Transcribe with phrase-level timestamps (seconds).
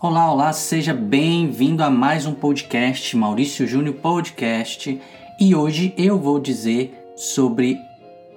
[0.00, 5.00] Olá, olá, seja bem-vindo a mais um podcast, Maurício Júnior Podcast,
[5.40, 7.76] e hoje eu vou dizer sobre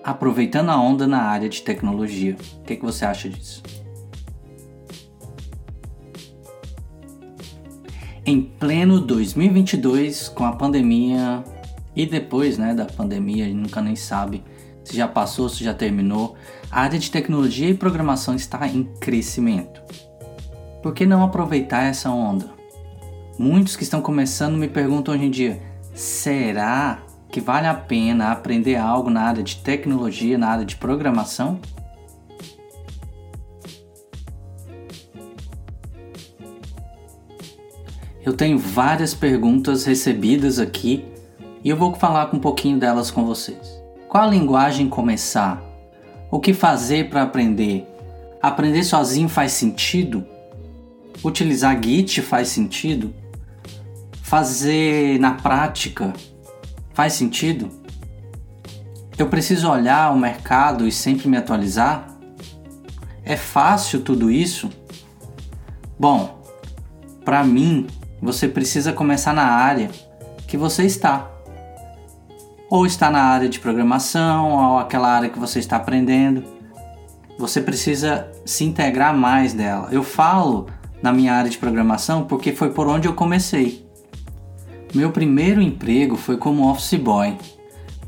[0.04, 2.36] aproveitando a onda na área de tecnologia.
[2.58, 3.62] O que, que você acha disso?
[8.26, 11.44] Em pleno 2022, com a pandemia
[11.96, 14.44] e depois né, da pandemia, a gente nunca nem sabe
[14.84, 16.36] se já passou, se já terminou,
[16.72, 19.80] a área de tecnologia e programação está em crescimento.
[20.82, 22.50] Por que não aproveitar essa onda?
[23.38, 25.62] Muitos que estão começando me perguntam hoje em dia:
[25.94, 31.60] será que vale a pena aprender algo na área de tecnologia, na área de programação?
[38.24, 41.06] Eu tenho várias perguntas recebidas aqui
[41.64, 43.82] e eu vou falar um pouquinho delas com vocês.
[44.08, 45.62] Qual linguagem começar?
[46.30, 47.88] O que fazer para aprender?
[48.42, 50.26] Aprender sozinho faz sentido?
[51.24, 53.14] Utilizar Git faz sentido?
[54.22, 56.14] Fazer na prática
[56.94, 57.70] faz sentido?
[59.18, 62.08] Eu preciso olhar o mercado e sempre me atualizar?
[63.24, 64.70] É fácil tudo isso?
[66.00, 66.42] Bom,
[67.24, 67.88] para mim,
[68.22, 69.92] você precisa começar na área
[70.48, 71.32] que você está
[72.72, 76.46] ou está na área de programação, ou aquela área que você está aprendendo.
[77.38, 79.90] Você precisa se integrar mais dela.
[79.92, 80.68] Eu falo
[81.02, 83.86] na minha área de programação porque foi por onde eu comecei.
[84.94, 87.38] Meu primeiro emprego foi como office boy,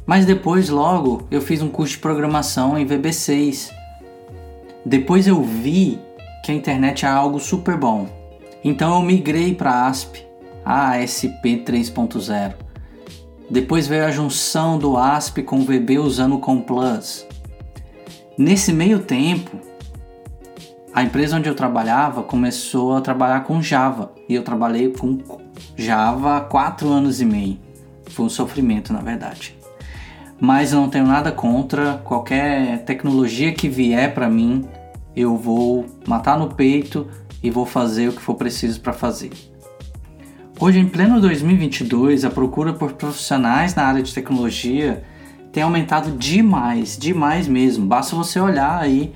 [0.06, 3.72] mas depois logo eu fiz um curso de programação em VB6.
[4.86, 6.00] Depois eu vi
[6.44, 8.08] que a internet é algo super bom.
[8.64, 10.26] Então eu migrei para ASP,
[10.66, 12.54] ASP 3.0.
[13.50, 17.26] Depois veio a junção do ASP com o VB usando o ComPlus.
[18.38, 19.60] Nesse meio tempo,
[20.94, 25.18] a empresa onde eu trabalhava começou a trabalhar com Java e eu trabalhei com
[25.76, 27.58] Java há quatro anos e meio.
[28.12, 29.58] Foi um sofrimento, na verdade.
[30.40, 34.68] Mas eu não tenho nada contra qualquer tecnologia que vier para mim,
[35.16, 37.08] eu vou matar no peito
[37.42, 39.32] e vou fazer o que for preciso para fazer.
[40.60, 45.04] Hoje, em pleno 2022, a procura por profissionais na área de tecnologia
[45.52, 47.86] tem aumentado demais, demais mesmo.
[47.86, 49.14] Basta você olhar aí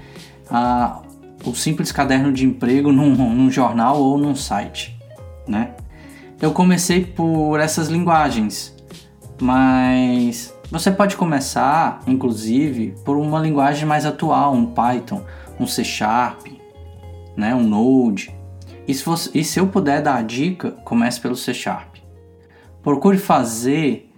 [0.50, 1.02] ah,
[1.48, 4.98] o simples caderno de emprego num, num jornal ou num site,
[5.48, 5.74] né?
[6.42, 8.76] Eu comecei por essas linguagens,
[9.42, 15.24] mas você pode começar, inclusive, por uma linguagem mais atual, um Python,
[15.60, 16.48] um C Sharp,
[17.36, 18.36] né, um Node.
[18.88, 21.96] E se, você, e se eu puder dar a dica, comece pelo C Sharp.
[22.84, 24.12] Procure fazer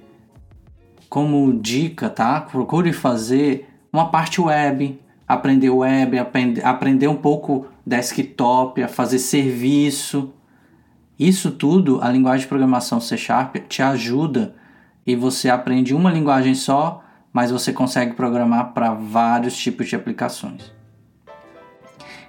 [1.09, 2.41] como dica, tá?
[2.41, 10.33] Procure fazer uma parte web, aprender web, aprender, aprender um pouco desktop, a fazer serviço.
[11.19, 14.55] Isso tudo, a linguagem de programação C Sharp te ajuda
[15.05, 20.73] e você aprende uma linguagem só, mas você consegue programar para vários tipos de aplicações.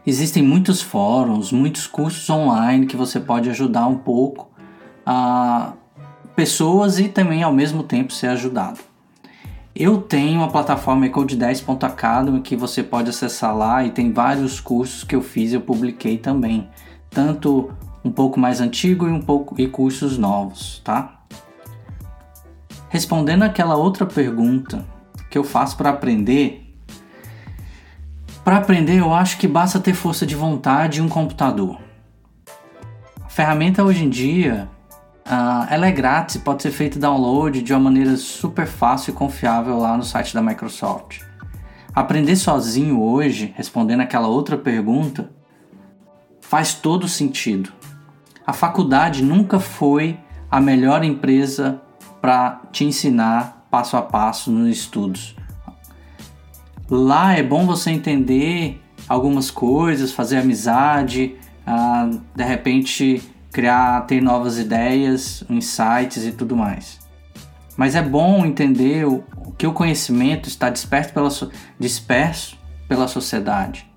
[0.07, 4.51] Existem muitos fóruns, muitos cursos online que você pode ajudar um pouco
[5.07, 5.73] a
[6.37, 8.90] pessoas e também ao mesmo tempo ser ajudado.
[9.75, 15.15] Eu tenho a plataforma ecode10.academy que você pode acessar lá e tem vários cursos que
[15.15, 16.69] eu fiz e eu publiquei também,
[17.09, 17.71] tanto
[18.05, 21.21] um pouco mais antigo e um pouco e cursos novos, tá?
[22.89, 24.85] Respondendo aquela outra pergunta
[25.31, 26.67] que eu faço para aprender,
[28.45, 31.79] para aprender, eu acho que basta ter força de vontade e um computador.
[33.23, 34.69] A ferramenta hoje em dia,
[35.31, 39.79] uh, ela é grátis, pode ser feito download de uma maneira super fácil e confiável
[39.79, 41.21] lá no site da Microsoft.
[41.95, 45.31] Aprender sozinho hoje, respondendo aquela outra pergunta,
[46.41, 47.73] faz todo sentido.
[48.47, 50.19] A faculdade nunca foi
[50.51, 51.81] a melhor empresa
[52.21, 55.37] para te ensinar passo a passo nos estudos.
[56.89, 64.59] Lá é bom você entender algumas coisas, fazer amizade, ah, de repente criar, ter novas
[64.59, 66.99] ideias, insights e tudo mais.
[67.77, 69.25] Mas é bom entender o,
[69.57, 71.31] que o conhecimento está disperso pela,
[71.79, 72.59] disperso
[72.89, 73.91] pela sociedade.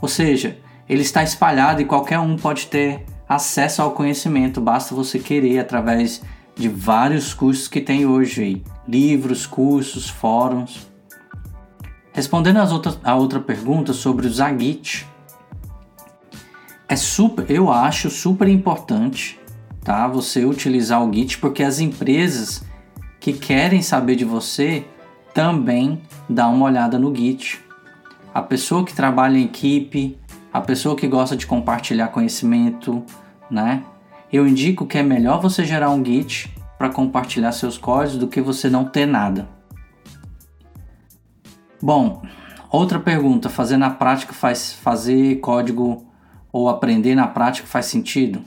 [0.00, 0.58] Ou seja,
[0.88, 6.22] ele está espalhado e qualquer um pode ter acesso ao conhecimento, basta você querer através
[6.54, 10.86] de vários cursos que tem hoje aí, livros, cursos, fóruns.
[12.12, 15.06] Respondendo às outras, a outra pergunta sobre o Zagit,
[16.88, 19.38] é super, eu acho super importante,
[19.82, 20.06] tá?
[20.06, 22.64] Você utilizar o Git porque as empresas
[23.18, 24.84] que querem saber de você
[25.34, 27.60] também dá uma olhada no Git.
[28.32, 30.16] A pessoa que trabalha em equipe,
[30.52, 33.04] a pessoa que gosta de compartilhar conhecimento,
[33.50, 33.82] né?
[34.32, 38.40] Eu indico que é melhor você gerar um Git para compartilhar seus códigos do que
[38.40, 39.48] você não ter nada.
[41.82, 42.22] Bom,
[42.70, 46.06] outra pergunta, fazer na prática faz fazer código
[46.56, 48.42] ou aprender na prática faz sentido?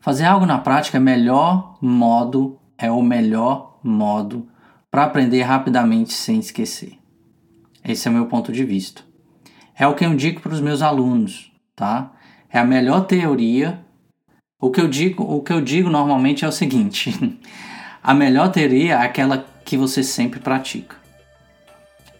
[0.00, 4.48] Fazer algo na prática é melhor modo, é o melhor modo
[4.88, 6.96] para aprender rapidamente sem esquecer.
[7.84, 9.02] Esse é o meu ponto de vista.
[9.76, 12.12] É o que eu indico para os meus alunos, tá?
[12.48, 13.80] É a melhor teoria.
[14.60, 17.40] O que eu digo, o que eu digo normalmente é o seguinte:
[18.00, 20.94] a melhor teoria é aquela que você sempre pratica.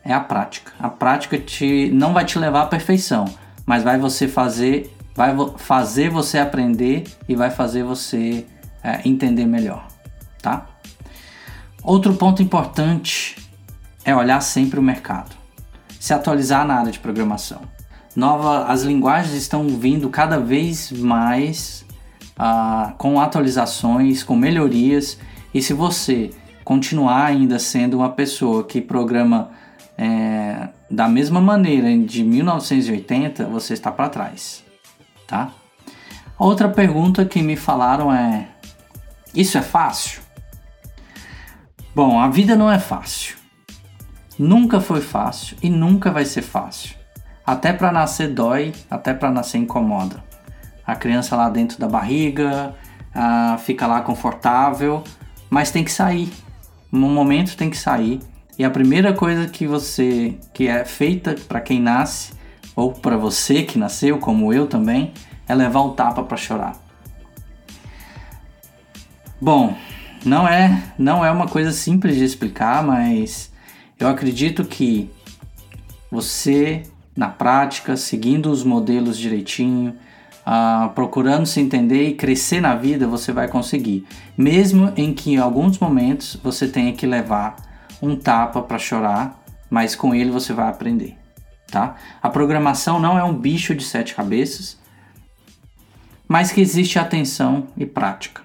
[0.04, 0.72] É a prática.
[0.80, 3.26] A prática te não vai te levar à perfeição,
[3.66, 8.46] mas vai você fazer, vai fazer você aprender e vai fazer você
[8.82, 9.86] é, entender melhor,
[10.40, 10.66] tá?
[11.82, 13.36] Outro ponto importante
[14.04, 15.42] é olhar sempre o mercado
[16.02, 17.60] se atualizar na área de programação.
[18.16, 21.86] Nova, as linguagens estão vindo cada vez mais
[22.36, 25.16] uh, com atualizações, com melhorias,
[25.54, 26.32] e se você
[26.64, 29.50] continuar ainda sendo uma pessoa que programa
[29.96, 34.64] é, da mesma maneira de 1980, você está para trás,
[35.26, 35.52] tá?
[36.38, 38.48] Outra pergunta que me falaram é:
[39.34, 40.22] isso é fácil?
[41.94, 43.36] Bom, a vida não é fácil.
[44.38, 46.96] Nunca foi fácil e nunca vai ser fácil.
[47.46, 50.24] Até para nascer dói, até para nascer incomoda.
[50.86, 52.74] A criança lá dentro da barriga
[53.14, 55.04] ah, fica lá confortável,
[55.50, 56.32] mas tem que sair.
[56.90, 58.20] No momento tem que sair.
[58.58, 62.32] E a primeira coisa que você que é feita para quem nasce
[62.76, 65.12] ou para você que nasceu, como eu também,
[65.48, 66.76] é levar o tapa para chorar.
[69.40, 69.76] Bom,
[70.24, 73.50] não é não é uma coisa simples de explicar, mas
[73.98, 75.10] eu acredito que
[76.10, 76.82] você,
[77.16, 79.94] na prática, seguindo os modelos direitinho,
[80.46, 84.04] uh, procurando se entender e crescer na vida, você vai conseguir.
[84.36, 87.71] Mesmo em que em alguns momentos você tenha que levar
[88.02, 89.40] um tapa para chorar,
[89.70, 91.16] mas com ele você vai aprender.
[91.70, 91.96] Tá?
[92.20, 94.78] A programação não é um bicho de sete cabeças,
[96.28, 98.42] mas que existe atenção e prática.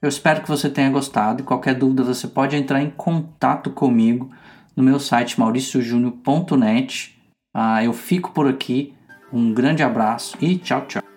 [0.00, 4.30] Eu espero que você tenha gostado e qualquer dúvida você pode entrar em contato comigo
[4.76, 7.20] no meu site mauriciojúnior.net.
[7.52, 8.94] Ah, eu fico por aqui.
[9.32, 11.07] Um grande abraço e tchau, tchau.